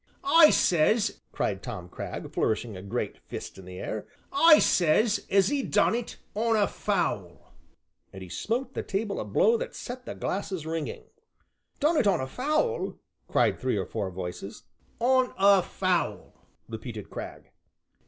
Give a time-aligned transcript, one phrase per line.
[0.23, 5.53] "I says," cried Tom Cragg, flourishing a great fist in the air, "I says as
[5.53, 7.53] 'e done it on a foul!"
[8.11, 11.03] And he smote the table a blow that set the glasses ringing.
[11.79, 14.63] "Done it on a foul?" cried three or four voices.
[14.99, 16.33] "On a foul!"
[16.67, 17.51] repeated Cragg.